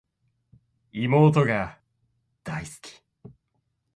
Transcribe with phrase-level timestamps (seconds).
[0.93, 1.77] 妹が
[2.43, 3.03] 大好き